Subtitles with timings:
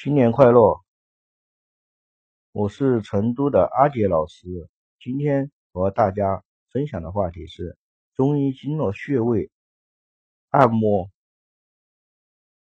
[0.00, 0.80] 新年快乐！
[2.52, 4.46] 我是成都的阿杰老师，
[5.00, 7.76] 今天和大家分享的话题是
[8.14, 9.50] 中医经络穴位
[10.50, 11.10] 按摩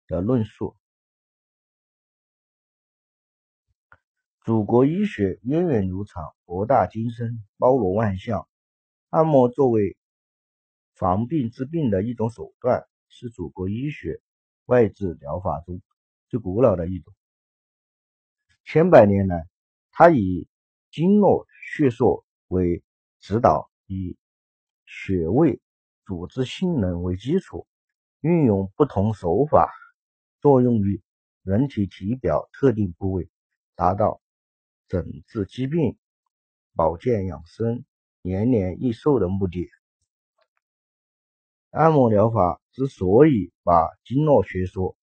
[0.07, 0.75] 的论述。
[4.43, 8.49] 祖国医学源远流长，博大精深，包罗万象。
[9.09, 9.95] 按摩作为
[10.95, 14.19] 防病治病的一种手段，是祖国医学
[14.65, 15.79] 外治疗法中
[16.27, 17.13] 最古老的一种。
[18.71, 19.47] 千百年来，
[19.89, 20.47] 它以
[20.91, 22.83] 经络穴说为
[23.19, 24.15] 指导，以
[24.85, 25.59] 穴位
[26.05, 27.65] 组织性能为基础，
[28.19, 29.73] 运用不同手法，
[30.39, 31.01] 作用于
[31.41, 33.27] 人体体表特定部位，
[33.73, 34.21] 达到
[34.87, 35.97] 诊治疾病、
[36.75, 37.83] 保健养生、
[38.21, 39.67] 延年益寿的目的。
[41.71, 44.95] 按摩疗法之所以把经络学说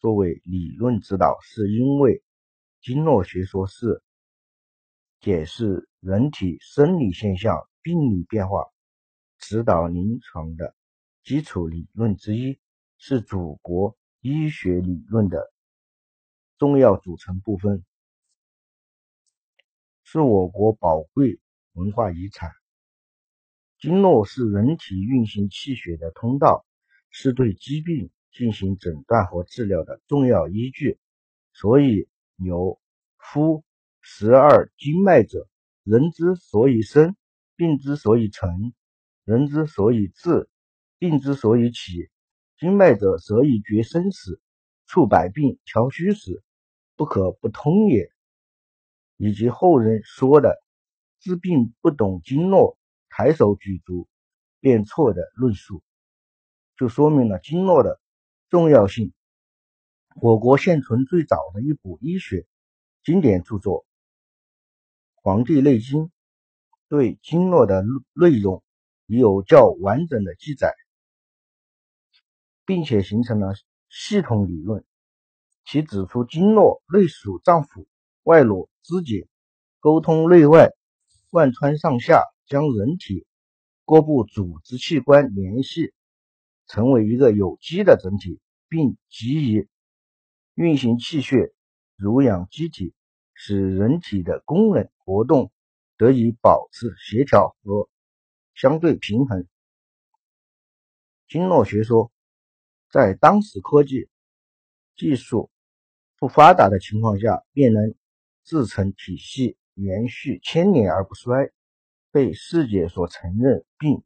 [0.00, 2.23] 作为理论指导，是因为。
[2.84, 4.02] 经络学说是
[5.18, 8.66] 解释人体生理现象、病理变化、
[9.38, 10.76] 指导临床的
[11.22, 12.60] 基础理论之一，
[12.98, 15.50] 是祖国医学理论的
[16.58, 17.86] 重要组成部分，
[20.02, 21.40] 是我国宝贵
[21.72, 22.52] 文化遗产。
[23.78, 26.66] 经络是人体运行气血的通道，
[27.08, 30.98] 是对疾病进行诊断和治疗的重要依据，
[31.54, 32.06] 所以。
[32.36, 32.80] 有
[33.16, 33.64] 夫
[34.00, 35.48] 十二经脉者，
[35.82, 37.16] 人之所以生，
[37.56, 38.72] 病之所以成；
[39.24, 40.48] 人之所以治，
[40.98, 42.10] 病之所以起。
[42.56, 44.40] 经脉者，则以决生死、
[44.86, 46.42] 处百病、调虚实，
[46.96, 48.10] 不可不通也。
[49.16, 50.56] 以及后人说的
[51.20, 54.08] “治病不懂经络，抬手举足
[54.60, 55.82] 便错”的论述，
[56.76, 58.00] 就说明了经络的
[58.48, 59.12] 重要性。
[60.14, 62.46] 我国现存最早的一部医学
[63.02, 63.80] 经典著作
[65.14, 66.04] 《黄帝内经》，
[66.88, 68.62] 对经络的内容
[69.06, 70.72] 已有较完整的记载，
[72.64, 73.54] 并且形成了
[73.88, 74.84] 系统理论。
[75.66, 77.86] 其指出，经络内属脏腑，
[78.22, 79.26] 外络肢节，
[79.80, 80.70] 沟通内外，
[81.30, 83.26] 贯穿上下，将人体
[83.84, 85.92] 各部组织器官联系，
[86.68, 89.68] 成为一个有机的整体，并给予。
[90.54, 91.52] 运行气血，
[91.96, 92.94] 濡养机体，
[93.32, 95.50] 使人体的功能活动
[95.96, 97.88] 得以保持协调和
[98.54, 99.48] 相对平衡。
[101.26, 102.12] 经络学说
[102.88, 104.08] 在当时科技
[104.94, 105.50] 技术
[106.20, 107.92] 不发达的情况下，便能
[108.44, 111.50] 自成体系，延续千年而不衰，
[112.12, 114.04] 被世界所承认，并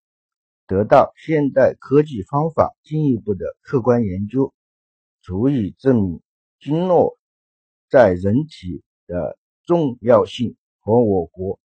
[0.66, 4.54] 得到现代科技方法进一步的客观研究，
[5.20, 6.22] 足以证明。
[6.60, 7.16] 经络
[7.88, 11.60] 在人体的重要性和我国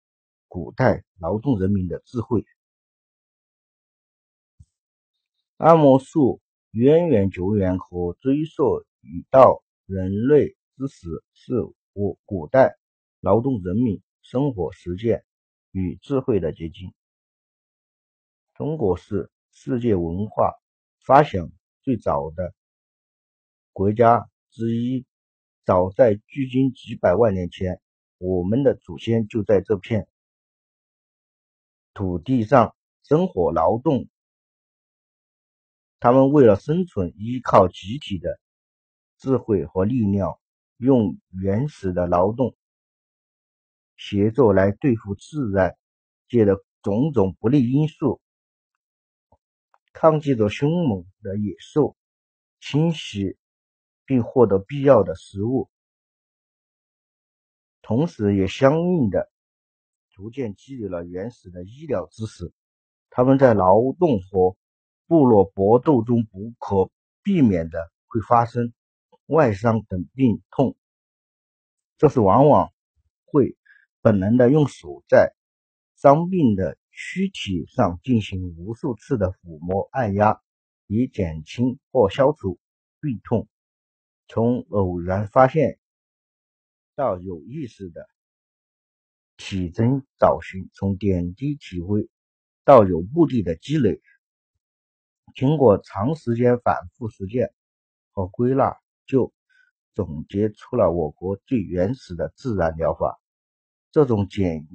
[0.48, 2.44] 古代劳动人民的智慧。
[5.58, 6.42] 按摩术
[6.72, 11.54] 渊源久远，可追溯于到人类之始，是
[11.94, 12.78] 我古代
[13.20, 15.24] 劳动人民生活实践
[15.72, 16.94] 与智慧的结晶。
[18.56, 20.54] 中国是世界文化
[21.00, 21.52] 发祥
[21.82, 22.54] 最早的
[23.72, 24.29] 国家。
[24.52, 25.06] 之一，
[25.66, 27.80] 早在距今几百万年前，
[28.18, 30.08] 我们的祖先就在这片
[31.94, 34.08] 土地上生活劳动。
[36.00, 38.40] 他们为了生存，依靠集体的
[39.18, 40.40] 智慧和力量，
[40.78, 42.56] 用原始的劳动
[43.98, 45.78] 协作来对付自然
[46.28, 48.22] 界的种种不利因素，
[49.94, 51.96] 抗击着凶猛的野兽
[52.60, 53.38] 侵袭。
[54.10, 55.70] 并获得必要的食物，
[57.84, 59.30] 同时也相应的
[60.10, 62.52] 逐渐积累了原始的医疗知识。
[63.12, 64.58] 他们在劳动和
[65.06, 66.90] 部落搏斗中不可
[67.22, 68.74] 避免的会发生
[69.28, 70.76] 外伤等病痛，
[72.00, 72.74] 这是往往
[73.26, 73.56] 会
[74.02, 75.36] 本能的用手在
[75.94, 80.42] 伤病的躯体上进行无数次的抚摸按压，
[80.88, 82.58] 以减轻或消除
[83.00, 83.48] 病痛。
[84.32, 85.80] 从偶然发现
[86.94, 88.08] 到有意识的
[89.38, 92.08] 体征找寻，从点滴体会
[92.64, 94.00] 到有目的的积累，
[95.34, 97.52] 经过长时间反复实践
[98.12, 98.78] 和归纳，
[99.08, 99.34] 就
[99.96, 103.20] 总结出了我国最原始的自然疗法。
[103.92, 104.68] 这种简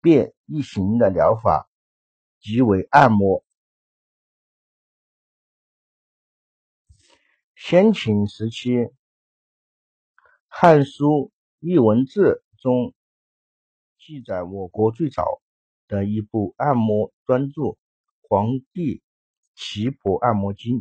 [0.00, 1.68] 便易行的疗法
[2.40, 3.44] 即为按摩。
[7.62, 8.90] 先秦时期，
[10.48, 11.04] 汉书
[11.60, 12.94] 《艺文志》中
[13.98, 15.42] 记载，我国最早
[15.86, 17.60] 的一部按摩专著
[18.22, 19.02] 《黄帝
[19.54, 20.78] 奇婆按摩经》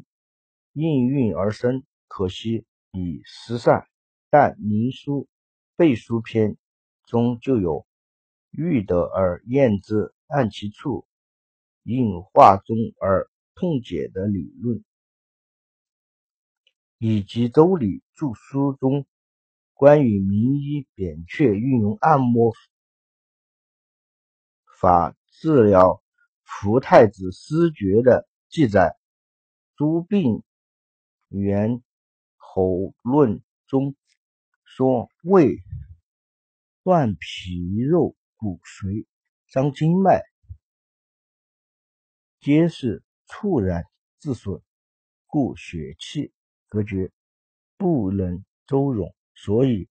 [0.71, 3.85] 应运而生，可惜已失散。
[4.29, 5.27] 但《明书
[5.75, 6.51] 背书篇》
[7.07, 7.85] 中就有
[8.51, 11.05] “欲得而验之，按其处，
[11.83, 14.81] 应化中而痛解”的理论，
[16.99, 19.07] 以及《周礼》注书中。
[19.73, 22.53] 关于名医扁鹊运用按摩
[24.81, 26.03] 法治疗
[26.43, 28.97] 福太子失厥的记载，
[29.77, 30.43] 《诸病
[31.29, 31.81] 源
[32.35, 33.95] 候论》中
[34.65, 35.63] 说：“胃
[36.83, 39.05] 断皮肉骨髓，
[39.45, 40.21] 伤经脉，
[42.41, 43.85] 皆是猝然
[44.17, 44.61] 自损，
[45.25, 46.33] 故血气
[46.69, 47.11] 隔绝，
[47.75, 49.89] 不能周荣。”所以，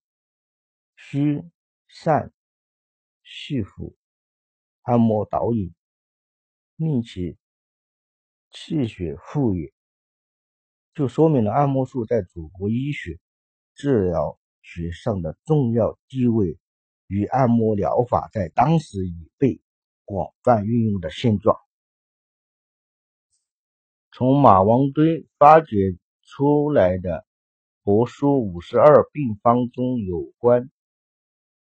[0.95, 1.43] 需
[1.87, 2.31] 善
[3.23, 3.95] 细腹
[4.83, 5.73] 按摩导引，
[6.75, 7.37] 令其
[8.51, 9.73] 气血复也。
[10.93, 13.19] 就说明了按摩术在祖国医学
[13.73, 16.59] 治疗学上的重要地位
[17.07, 19.61] 与按摩疗法在当时已被
[20.05, 21.57] 广泛运用的现状。
[24.11, 25.97] 从马王堆发掘
[26.29, 27.25] 出来的。
[27.91, 30.69] 《帛书五十二病方》中有关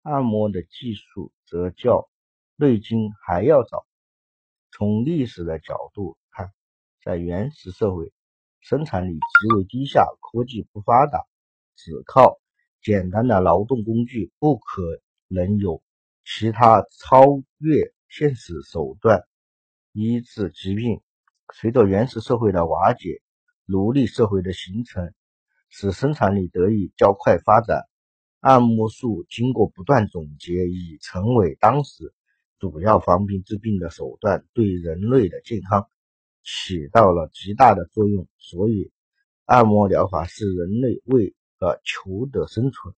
[0.01, 1.91] 按摩的技术，则较
[2.57, 3.85] 《内经》还要早。
[4.71, 6.51] 从历史的角度看，
[7.01, 8.11] 在原始社会，
[8.59, 11.25] 生产力极为低下，科技不发达，
[11.75, 12.37] 只靠
[12.81, 14.81] 简单的劳动工具不可
[15.27, 15.81] 能有
[16.25, 17.23] 其他超
[17.59, 19.23] 越现实手段
[19.93, 21.01] 医治疾病。
[21.53, 23.21] 随着原始社会的瓦解，
[23.69, 25.13] 奴隶社会的形成。
[25.71, 27.83] 使生产力得以较快发展，
[28.39, 32.11] 按摩术经过不断总结，已成为当时
[32.57, 35.87] 主要防病治病的手段，对人类的健康
[36.41, 38.27] 起到了极大的作用。
[38.39, 38.91] 所以，
[39.45, 42.95] 按摩疗法是人类为了求得生存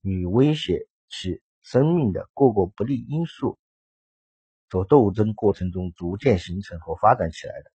[0.00, 3.60] 与威胁其生命的各个不利因素
[4.68, 7.70] 做斗争过程中逐渐形成和发展起来的。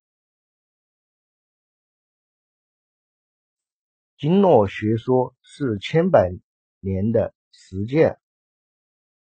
[4.19, 6.33] 经络学说是千百
[6.81, 8.19] 年的实践，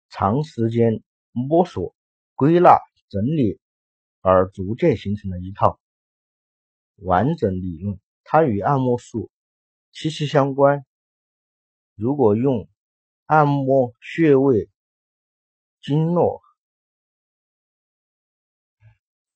[0.07, 1.93] 长时间摸索、
[2.33, 3.59] 归纳、整理
[4.21, 5.81] 而逐渐形成的一套
[6.95, 7.99] 完整理论。
[8.23, 9.29] 它与按摩术
[9.91, 10.85] 息息相关。
[11.95, 12.69] 如果用
[13.25, 14.69] 按摩穴位、
[15.81, 16.41] 经络